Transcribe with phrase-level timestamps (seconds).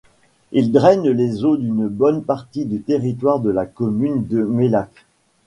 [0.51, 5.05] Il draine les eaux d'une bonne partie du territoire de la commune de Mellac.